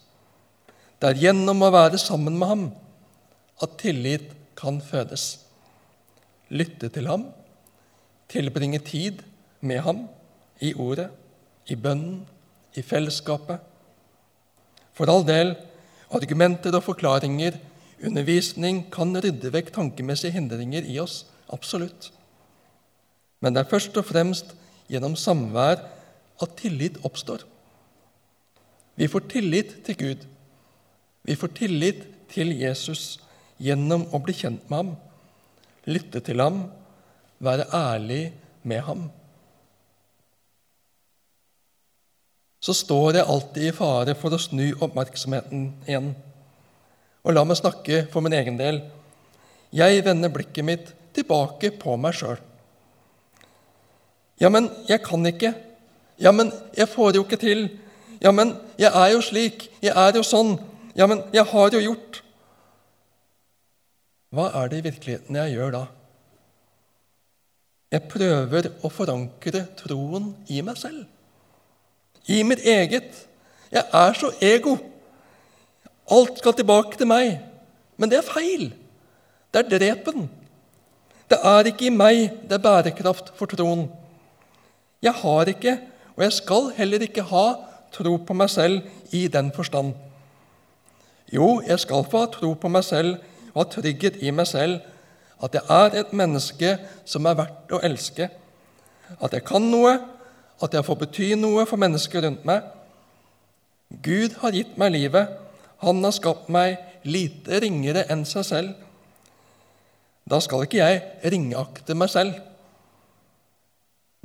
Det 1.02 1.10
er 1.10 1.24
gjennom 1.26 1.66
å 1.66 1.74
være 1.74 1.98
sammen 2.02 2.38
med 2.38 2.52
ham 2.52 2.66
at 3.64 3.78
tillit 3.80 4.32
kan 4.58 4.82
fødes. 4.82 5.40
Lytte 6.50 6.90
til 6.90 7.08
ham, 7.08 7.30
tilbringe 8.30 8.80
tid 8.80 9.22
med 9.62 9.80
ham 9.80 10.06
i 10.62 10.74
ordet, 10.74 11.10
i 11.68 11.76
bønnen, 11.76 12.26
i 12.76 12.82
fellesskapet. 12.82 13.60
For 14.94 15.10
all 15.12 15.26
del, 15.28 15.56
argumenter 16.12 16.76
og 16.76 16.84
forklaringer, 16.84 17.58
undervisning 18.06 18.86
kan 18.94 19.16
rydde 19.18 19.52
vekk 19.54 19.74
tankemessige 19.76 20.36
hindringer 20.36 20.86
i 20.86 21.00
oss, 21.00 21.24
absolutt. 21.50 22.12
Men 23.42 23.56
det 23.56 23.64
er 23.64 23.72
først 23.72 23.98
og 23.98 24.08
fremst 24.08 24.54
gjennom 24.92 25.16
samvær 25.20 25.82
at 26.42 26.56
tillit 26.60 27.00
oppstår. 27.08 27.44
Vi 28.96 29.08
får 29.12 29.28
tillit 29.32 29.76
til 29.86 29.98
Gud. 29.98 30.26
Vi 31.24 31.36
får 31.36 31.52
tillit 31.58 32.06
til 32.32 32.54
Jesus 32.60 33.18
gjennom 33.62 34.08
å 34.12 34.22
bli 34.24 34.36
kjent 34.36 34.66
med 34.70 34.82
ham, 34.82 34.96
lytte 35.88 36.22
til 36.26 36.42
ham, 36.44 36.66
være 37.44 37.68
ærlig 37.74 38.24
med 38.64 38.82
ham. 38.88 39.06
Så 42.66 42.74
står 42.74 43.20
jeg 43.20 43.30
alltid 43.30 43.70
i 43.70 43.76
fare 43.76 44.16
for 44.18 44.34
å 44.34 44.42
snu 44.42 44.72
oppmerksomheten 44.82 45.68
igjen. 45.86 46.14
Og 47.26 47.36
la 47.36 47.44
meg 47.46 47.60
snakke 47.60 48.06
for 48.14 48.26
min 48.26 48.34
egen 48.34 48.58
del. 48.58 48.82
Jeg 49.76 50.02
vender 50.06 50.34
blikket 50.34 50.66
mitt 50.66 50.92
tilbake 51.14 51.72
på 51.78 51.94
meg 52.02 52.18
sjøl. 52.18 52.40
Ja, 54.42 54.50
men 54.50 54.68
jeg 54.90 55.04
kan 55.06 55.26
ikke. 55.30 55.54
Ja, 56.18 56.34
men 56.36 56.52
jeg 56.76 56.90
får 56.92 57.16
jo 57.16 57.24
ikke 57.26 57.40
til. 57.40 57.68
Ja, 58.24 58.34
men 58.34 58.56
jeg 58.82 58.92
er 58.92 59.14
jo 59.14 59.22
slik. 59.24 59.70
Jeg 59.84 59.94
er 59.94 60.18
jo 60.18 60.26
sånn. 60.26 60.56
Ja, 60.98 61.08
men 61.12 61.22
jeg 61.36 61.46
har 61.52 61.76
jo 61.76 61.84
gjort. 61.84 62.22
Hva 64.36 64.50
er 64.60 64.72
det 64.72 64.82
i 64.82 64.88
virkeligheten 64.90 65.38
jeg 65.40 65.56
gjør 65.56 65.72
da? 65.78 65.84
Jeg 67.94 68.08
prøver 68.12 68.68
å 68.84 68.90
forankre 68.92 69.62
troen 69.80 70.34
i 70.52 70.60
meg 70.66 70.80
selv. 70.80 71.06
I 72.28 72.42
mitt 72.44 72.64
eget. 72.68 73.14
Jeg 73.72 73.86
er 73.96 74.18
så 74.18 74.34
ego. 74.44 74.74
Alt 76.12 76.42
skal 76.42 76.56
tilbake 76.58 76.98
til 77.00 77.08
meg. 77.08 77.38
Men 77.96 78.12
det 78.12 78.20
er 78.20 78.28
feil. 78.28 78.74
Det 79.54 79.62
er 79.62 79.70
drepen. 79.72 80.26
Det 81.32 81.38
er 81.40 81.70
ikke 81.70 81.88
i 81.88 81.94
meg 81.94 82.26
det 82.44 82.58
er 82.58 82.66
bærekraft 82.66 83.32
for 83.38 83.50
troen. 83.50 83.88
Jeg 85.02 85.16
har 85.22 85.50
ikke, 85.50 85.78
og 86.18 86.26
jeg 86.26 86.34
skal 86.36 86.68
heller 86.76 87.06
ikke 87.06 87.24
ha, 87.30 87.46
tro 87.96 88.18
på 88.28 88.36
meg 88.36 88.52
selv 88.52 89.16
i 89.16 89.28
den 89.32 89.54
forstand. 89.56 89.94
Jo, 91.32 91.62
jeg 91.66 91.80
skal 91.80 92.04
få 92.10 92.26
ha 92.26 92.30
tro 92.34 92.52
på 92.60 92.70
meg 92.70 92.84
selv 92.86 93.24
og 93.56 93.64
har 93.64 93.72
trygghet 93.72 94.20
i 94.22 94.34
meg 94.36 94.48
selv, 94.50 94.82
at 95.44 95.56
jeg 95.56 95.64
er 95.72 96.00
et 96.00 96.14
menneske 96.16 96.76
som 97.08 97.26
er 97.28 97.38
verdt 97.40 97.74
å 97.76 97.82
elske, 97.84 98.30
at 99.16 99.36
jeg 99.36 99.46
kan 99.48 99.64
noe, 99.72 99.96
at 100.64 100.74
jeg 100.76 100.86
får 100.88 101.00
bety 101.02 101.34
noe 101.40 101.66
for 101.68 101.80
mennesker 101.80 102.24
rundt 102.26 102.46
meg. 102.48 102.64
Gud 104.04 104.38
har 104.42 104.56
gitt 104.56 104.76
meg 104.80 104.94
livet, 104.96 105.32
han 105.84 106.02
har 106.04 106.16
skapt 106.16 106.50
meg 106.52 106.80
lite 107.06 107.60
ringere 107.64 108.06
enn 108.12 108.24
seg 108.28 108.48
selv. 108.48 108.76
Da 110.26 110.40
skal 110.42 110.66
ikke 110.66 110.82
jeg 110.82 111.32
ringeakte 111.32 111.96
meg 111.98 112.10
selv. 112.12 112.40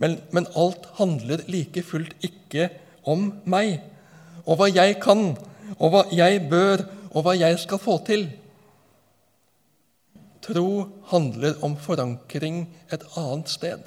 Men, 0.01 0.17
men 0.33 0.49
alt 0.57 0.87
handler 0.97 1.45
like 1.53 1.85
fullt 1.85 2.15
ikke 2.25 2.71
om 3.05 3.29
meg 3.45 3.83
og 4.47 4.57
hva 4.57 4.71
jeg 4.73 4.97
kan, 5.03 5.35
og 5.77 5.93
hva 5.93 6.05
jeg 6.15 6.41
bør, 6.51 6.83
og 7.13 7.27
hva 7.27 7.35
jeg 7.37 7.59
skal 7.61 7.81
få 7.83 7.99
til. 8.07 8.25
Tro 10.51 10.89
handler 11.07 11.61
om 11.63 11.77
forankring 11.79 12.65
et 12.91 13.03
annet 13.17 13.51
sted. 13.53 13.85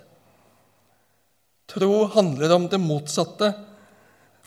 Tro 1.68 2.06
handler 2.14 2.54
om 2.56 2.70
det 2.72 2.80
motsatte, 2.80 3.50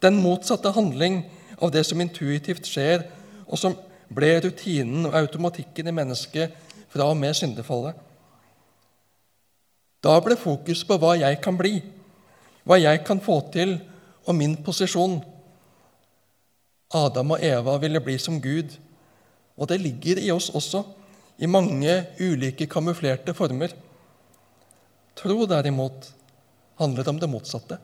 den 0.00 0.23
motsatte 0.25 0.73
handling 0.73 1.26
av 1.61 1.75
det 1.75 1.85
som 1.85 2.00
intuitivt 2.00 2.64
skjer, 2.68 3.04
og 3.44 3.61
som 3.61 3.76
ble 4.08 4.32
rutinen 4.46 5.11
og 5.11 5.18
automatikken 5.18 5.90
i 5.90 5.96
mennesket 5.99 6.56
fra 6.92 7.11
og 7.11 7.20
med 7.20 7.37
syndefallet. 7.37 7.92
Da 10.00 10.16
ble 10.25 10.40
fokus 10.40 10.87
på 10.88 10.96
hva 11.02 11.18
jeg 11.20 11.40
kan 11.44 11.61
bli, 11.61 11.82
hva 12.64 12.80
jeg 12.80 13.04
kan 13.04 13.20
få 13.20 13.42
til, 13.52 13.76
og 14.25 14.35
min 14.35 14.56
posisjon. 14.64 15.20
Adam 16.96 17.37
og 17.37 17.44
Eva 17.44 17.76
ville 17.82 18.00
bli 18.00 18.16
som 18.18 18.40
Gud, 18.40 18.73
og 19.56 19.68
det 19.68 19.82
ligger 19.85 20.23
i 20.23 20.30
oss 20.32 20.49
også, 20.54 20.87
i 21.38 21.46
mange 21.46 21.94
ulike 22.20 22.66
kamuflerte 22.70 23.34
former. 23.36 23.72
Tro, 25.16 25.44
derimot, 25.48 26.12
handler 26.80 27.08
om 27.08 27.20
det 27.20 27.28
motsatte. 27.30 27.78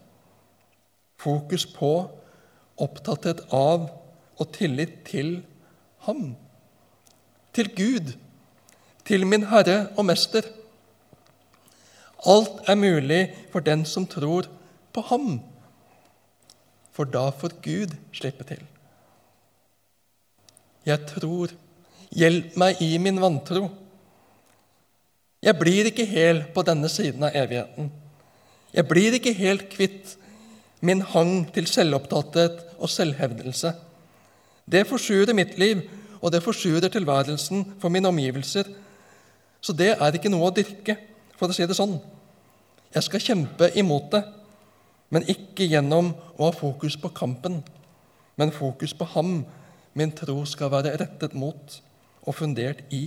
Fokus 1.21 1.67
på, 1.69 1.93
opptatthet 2.83 3.45
av 3.53 3.89
og 4.41 4.53
tillit 4.57 5.03
til 5.09 5.43
Ham. 6.07 6.35
Til 7.55 7.69
Gud, 7.77 8.15
til 9.07 9.27
min 9.29 9.47
Herre 9.53 9.93
og 9.97 10.07
Mester. 10.09 10.49
Alt 12.27 12.69
er 12.71 12.79
mulig 12.79 13.23
for 13.53 13.65
den 13.65 13.85
som 13.87 14.07
tror 14.07 14.49
på 14.93 15.05
Ham, 15.09 15.41
for 16.93 17.09
da 17.09 17.31
får 17.31 17.57
Gud 17.65 17.97
slippe 18.13 18.45
til. 18.49 18.63
Jeg 20.87 21.07
tror. 21.09 21.53
Hjelp 22.13 22.57
meg 22.61 22.81
i 22.85 22.99
min 23.01 23.21
vantro. 23.21 23.71
Jeg 25.43 25.57
blir 25.59 25.89
ikke 25.89 26.05
hel 26.07 26.43
på 26.55 26.63
denne 26.67 26.91
siden 26.93 27.25
av 27.25 27.35
evigheten. 27.35 27.89
Jeg 28.73 28.89
blir 28.89 29.17
ikke 29.17 29.33
helt 29.37 29.65
kvitt 29.73 30.17
min 30.85 31.01
hang 31.13 31.47
til 31.55 31.67
selvopptatthet 31.71 32.61
og 32.79 32.91
selvhevdelse. 32.91 33.73
Det 34.69 34.85
forsurer 34.87 35.35
mitt 35.35 35.57
liv, 35.59 35.83
og 36.21 36.33
det 36.35 36.43
forsurer 36.45 36.93
tilværelsen 36.93 37.65
for 37.81 37.89
mine 37.89 38.09
omgivelser. 38.09 38.69
Så 39.61 39.73
det 39.73 39.95
er 39.95 40.19
ikke 40.19 40.31
noe 40.33 40.51
å 40.51 40.55
dyrke, 40.55 40.97
for 41.39 41.51
å 41.51 41.57
si 41.57 41.67
det 41.67 41.77
sånn. 41.79 41.97
Jeg 42.93 43.07
skal 43.09 43.25
kjempe 43.25 43.71
imot 43.81 44.11
det, 44.13 44.21
men 45.13 45.27
ikke 45.33 45.67
gjennom 45.69 46.13
å 46.37 46.51
ha 46.51 46.53
fokus 46.57 46.99
på 47.01 47.11
kampen, 47.17 47.63
men 48.37 48.53
fokus 48.53 48.93
på 48.97 49.09
ham 49.17 49.41
min 49.97 50.13
tro 50.17 50.39
skal 50.49 50.71
være 50.73 50.95
rettet 51.01 51.35
mot 51.37 51.81
og 52.27 52.37
fundert 52.39 52.85
i. 52.95 53.05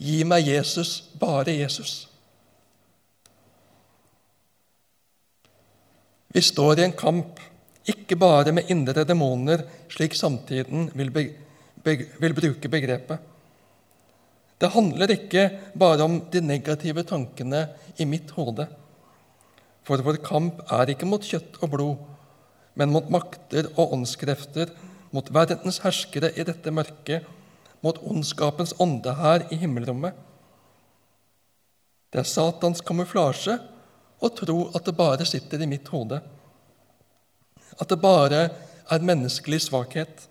Gi 0.00 0.22
meg 0.24 0.48
Jesus, 0.48 0.98
bare 1.20 1.54
Jesus. 1.56 2.06
Vi 6.30 6.42
står 6.44 6.78
i 6.78 6.86
en 6.86 6.94
kamp, 6.96 7.40
ikke 7.90 8.16
bare 8.20 8.52
med 8.54 8.70
indre 8.70 9.04
demoner, 9.04 9.64
slik 9.90 10.14
samtiden 10.14 10.90
vil, 10.94 11.10
be, 11.10 11.24
be, 11.82 11.96
vil 12.22 12.36
bruke 12.36 12.70
begrepet. 12.70 13.26
Det 14.60 14.70
handler 14.74 15.10
ikke 15.14 15.46
bare 15.80 16.04
om 16.04 16.20
de 16.30 16.42
negative 16.44 17.02
tankene 17.08 17.64
i 17.98 18.06
mitt 18.06 18.30
hode. 18.36 18.68
For 19.88 20.04
vår 20.04 20.20
kamp 20.22 20.60
er 20.70 20.92
ikke 20.92 21.08
mot 21.08 21.24
kjøtt 21.24 21.58
og 21.64 21.72
blod, 21.72 22.06
men 22.78 22.92
mot 22.92 23.08
makter 23.10 23.72
og 23.74 23.96
åndskrefter 23.96 24.70
mot 25.10 25.32
verdens 25.34 25.80
herskere 25.82 26.30
i 26.36 26.44
dette 26.46 26.70
mørket, 26.70 27.24
mot 27.84 27.98
ondskapens 28.04 28.74
ånde 28.78 29.14
her 29.16 29.46
i 29.52 29.58
himmelrommet. 29.60 30.16
Det 32.10 32.22
er 32.22 32.28
Satans 32.28 32.82
kamuflasje 32.84 33.56
å 34.20 34.30
tro 34.36 34.58
at 34.74 34.86
det 34.86 34.96
bare 34.98 35.26
sitter 35.28 35.62
i 35.62 35.68
mitt 35.70 35.88
hode, 35.92 36.18
at 37.80 37.88
det 37.88 38.00
bare 38.02 38.40
er 38.90 39.06
menneskelig 39.06 39.62
svakhet. 39.68 40.26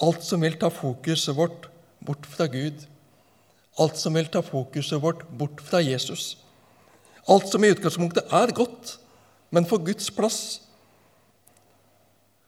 Alt 0.00 0.24
som 0.24 0.44
vil 0.44 0.56
ta 0.60 0.70
fokuset 0.72 1.36
vårt 1.36 1.66
bort 2.06 2.28
fra 2.30 2.46
Gud, 2.52 2.84
alt 3.82 3.98
som 4.00 4.14
vil 4.16 4.30
ta 4.32 4.40
fokuset 4.44 5.02
vårt 5.02 5.26
bort 5.28 5.60
fra 5.64 5.82
Jesus. 5.84 6.36
Alt 7.28 7.50
som 7.50 7.64
i 7.64 7.72
utgangspunktet 7.74 8.30
er 8.32 8.54
godt, 8.54 8.96
men 9.50 9.66
får 9.66 9.84
Guds 9.90 10.08
plass 10.14 10.40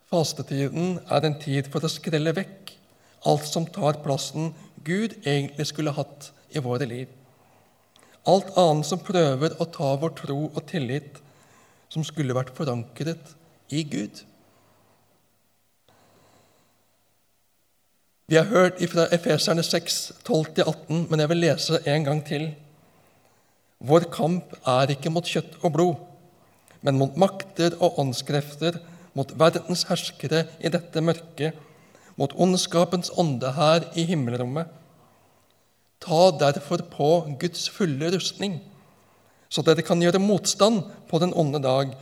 Fastetiden 0.08 0.96
er 1.12 1.24
en 1.26 1.34
tid 1.36 1.66
for 1.68 1.84
å 1.84 1.90
skrelle 1.92 2.32
vekk 2.32 2.77
alt 3.26 3.46
som 3.48 3.66
tar 3.66 4.00
plassen 4.04 4.52
Gud 4.84 5.16
egentlig 5.24 5.66
skulle 5.70 5.94
hatt 5.96 6.30
i 6.54 6.62
våre 6.62 6.86
liv. 6.88 7.08
Alt 8.28 8.52
annet 8.60 8.86
som 8.86 9.00
prøver 9.00 9.56
å 9.58 9.66
ta 9.72 9.94
vår 10.00 10.14
tro 10.18 10.38
og 10.48 10.62
tillit, 10.68 11.20
som 11.88 12.04
skulle 12.04 12.36
vært 12.36 12.54
forankret 12.56 13.32
i 13.72 13.82
Gud. 13.88 14.22
Vi 18.28 18.36
har 18.36 18.50
hørt 18.50 18.82
fra 18.92 19.06
Efeserne 19.14 19.64
6, 19.64 19.94
12-18, 20.20 21.06
men 21.08 21.22
jeg 21.22 21.30
vil 21.30 21.40
lese 21.46 21.80
en 21.88 22.04
gang 22.04 22.18
til. 22.28 22.50
Vår 23.78 24.04
kamp 24.12 24.52
er 24.68 24.92
ikke 24.92 25.12
mot 25.14 25.24
kjøtt 25.24 25.56
og 25.62 25.72
blod, 25.72 26.02
men 26.84 26.98
mot 27.00 27.16
makter 27.16 27.78
og 27.80 27.96
åndskrefter 28.02 28.76
mot 29.16 29.32
verdens 29.40 29.86
herskere 29.88 30.44
i 30.60 30.70
dette 30.70 31.00
mørket, 31.02 31.56
mot 32.18 32.34
ondskapens 32.34 33.12
ånde 33.16 33.52
her 33.54 33.86
i 33.98 34.04
himmelrommet. 34.08 34.66
Ta 36.02 36.30
derfor 36.38 36.82
på 36.90 37.10
Guds 37.40 37.68
fulle 37.74 38.10
rustning, 38.14 38.58
så 39.48 39.64
dere 39.66 39.82
kan 39.86 40.02
gjøre 40.02 40.20
motstand 40.22 40.84
på 41.08 41.20
den 41.22 41.32
onde 41.34 41.60
dag 41.62 41.94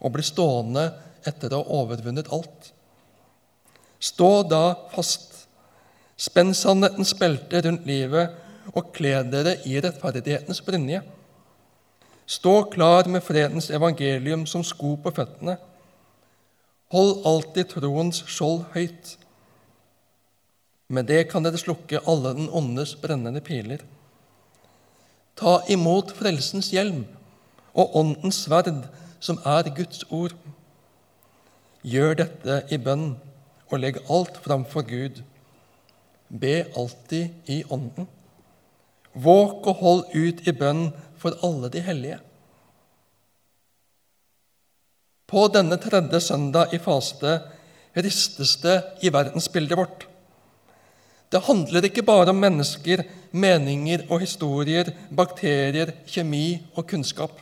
og 0.00 0.12
bli 0.14 0.24
stående 0.26 0.90
etter 1.26 1.54
å 1.54 1.62
ha 1.62 1.80
overvunnet 1.80 2.30
alt. 2.34 2.70
Stå 4.00 4.30
da 4.48 4.74
fast, 4.94 5.46
spenn 6.20 6.54
sannhetens 6.56 7.12
belte 7.18 7.62
rundt 7.64 7.88
livet 7.88 8.36
og 8.74 8.92
kle 8.96 9.18
dere 9.32 9.56
i 9.68 9.80
rettferdighetens 9.80 10.62
brynje. 10.64 11.02
Stå 12.30 12.54
klar 12.72 13.08
med 13.10 13.24
fredens 13.26 13.70
evangelium 13.74 14.46
som 14.46 14.62
sko 14.64 14.94
på 15.02 15.12
føttene 15.16 15.56
Hold 16.90 17.20
alltid 17.22 17.68
troens 17.70 18.24
skjold 18.26 18.64
høyt. 18.74 19.12
Med 20.90 21.06
det 21.06 21.28
kan 21.30 21.46
dere 21.46 21.60
slukke 21.60 22.02
alle 22.10 22.34
den 22.34 22.50
åndes 22.50 22.96
brennende 22.98 23.42
piler. 23.46 23.84
Ta 25.38 25.60
imot 25.70 26.10
frelsens 26.18 26.72
hjelm 26.74 27.04
og 27.70 27.94
åndens 27.96 28.42
sverd, 28.44 28.88
som 29.22 29.38
er 29.46 29.70
Guds 29.76 30.02
ord. 30.10 30.34
Gjør 31.86 32.18
dette 32.24 32.56
i 32.74 32.78
bønn 32.82 33.12
og 33.70 33.78
legg 33.78 34.00
alt 34.10 34.40
framfor 34.42 34.84
Gud. 34.88 35.22
Be 36.28 36.64
alltid 36.76 37.50
i 37.50 37.62
Ånden. 37.70 38.08
Våk 39.14 39.66
og 39.70 39.80
hold 39.82 40.02
ut 40.14 40.42
i 40.46 40.54
bønn 40.54 40.90
for 41.18 41.38
alle 41.46 41.70
de 41.72 41.82
hellige. 41.82 42.18
På 45.30 45.46
denne 45.54 45.78
tredje 45.78 46.20
søndag 46.20 46.74
i 46.74 46.82
faste 46.82 47.38
ristes 47.94 48.56
det 48.62 48.78
i 49.02 49.12
verdensbildet 49.14 49.78
vårt. 49.78 50.09
Det 51.30 51.44
handler 51.46 51.86
ikke 51.86 52.02
bare 52.02 52.32
om 52.32 52.40
mennesker, 52.42 53.04
meninger 53.30 54.02
og 54.10 54.24
historier, 54.24 54.90
bakterier, 55.14 55.92
kjemi 56.10 56.58
og 56.74 56.88
kunnskap. 56.90 57.36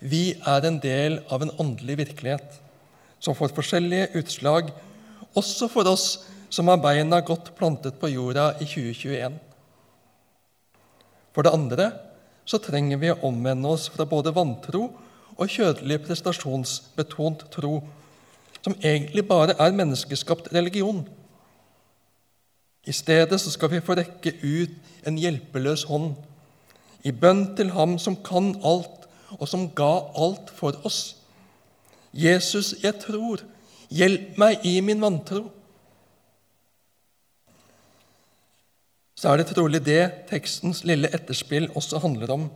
Vi 0.00 0.32
er 0.34 0.66
en 0.66 0.80
del 0.82 1.20
av 1.28 1.44
en 1.44 1.52
åndelig 1.60 1.98
virkelighet 2.00 2.56
som 3.22 3.36
får 3.38 3.52
forskjellige 3.54 4.08
utslag, 4.18 4.72
også 5.36 5.68
for 5.70 5.88
oss 5.92 6.06
som 6.52 6.68
har 6.72 6.80
beina 6.82 7.20
godt 7.24 7.52
plantet 7.56 8.00
på 8.00 8.10
jorda 8.10 8.50
i 8.60 8.66
2021. 8.66 9.36
For 11.32 11.44
det 11.44 11.54
andre 11.54 11.92
så 12.48 12.58
trenger 12.60 12.98
vi 13.00 13.12
å 13.12 13.20
omvende 13.28 13.70
oss 13.76 13.86
fra 13.92 14.08
både 14.08 14.34
vantro 14.34 14.88
og 15.36 15.48
kjødelig 15.52 16.02
prestasjonsbetont 16.08 17.46
tro, 17.52 17.78
som 18.64 18.76
egentlig 18.80 19.24
bare 19.28 19.56
er 19.60 19.76
menneskeskapt 19.76 20.50
religion. 20.56 21.04
I 22.86 22.92
stedet 22.92 23.40
så 23.40 23.50
skal 23.50 23.70
vi 23.70 23.82
få 23.84 23.94
rekke 23.94 24.34
ut 24.42 25.06
en 25.06 25.18
hjelpeløs 25.18 25.84
hånd 25.90 26.14
i 27.06 27.12
bønn 27.14 27.52
til 27.58 27.72
Ham 27.74 27.96
som 27.98 28.16
kan 28.24 28.52
alt, 28.66 29.06
og 29.38 29.48
som 29.48 29.68
ga 29.74 29.92
alt 30.18 30.50
for 30.54 30.76
oss. 30.86 31.16
Jesus, 32.12 32.74
jeg 32.82 32.98
tror. 33.02 33.42
Hjelp 33.92 34.38
meg 34.40 34.64
i 34.68 34.78
min 34.84 35.00
vantro. 35.02 35.46
Så 39.16 39.30
er 39.30 39.38
det 39.38 39.52
trolig 39.52 39.82
det 39.86 40.02
tekstens 40.30 40.82
lille 40.88 41.10
etterspill 41.14 41.70
også 41.78 42.00
handler 42.02 42.32
om. 42.34 42.46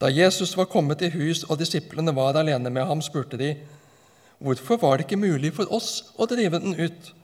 Da 0.00 0.10
Jesus 0.12 0.56
var 0.58 0.68
kommet 0.68 1.02
i 1.02 1.12
hus 1.14 1.44
og 1.48 1.58
disiplene 1.60 2.12
var 2.14 2.36
alene 2.36 2.70
med 2.70 2.84
ham, 2.84 3.00
spurte 3.02 3.38
de, 3.40 3.54
hvorfor 4.38 4.76
var 4.82 4.98
det 4.98 5.06
ikke 5.06 5.22
mulig 5.22 5.54
for 5.56 5.70
oss 5.72 6.10
å 6.20 6.26
drive 6.28 6.60
den 6.60 6.76
ut? 6.76 7.14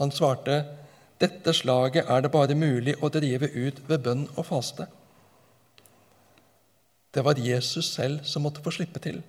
Han 0.00 0.12
svarte, 0.14 0.62
dette 1.20 1.54
slaget 1.54 2.08
er 2.10 2.24
det 2.24 2.32
bare 2.34 2.56
mulig 2.58 2.96
å 2.98 3.10
drive 3.12 3.50
ut 3.54 3.78
ved 3.88 4.02
bønn 4.02 4.24
og 4.34 4.46
faste. 4.48 4.88
Det 7.12 7.22
var 7.24 7.38
Jesus 7.38 7.92
selv 7.92 8.24
som 8.24 8.42
måtte 8.46 8.64
få 8.64 8.72
slippe 8.72 9.02
til. 9.04 9.20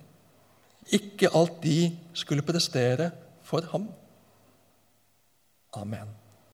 Ikke 0.92 1.30
alt 1.36 1.60
de 1.62 1.92
skulle 2.16 2.44
prestere 2.46 3.10
for 3.44 3.66
ham. 3.72 3.88
Amen. 5.76 6.23